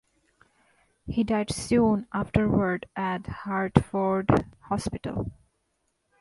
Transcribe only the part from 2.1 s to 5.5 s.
afterward at Hartford Hospital.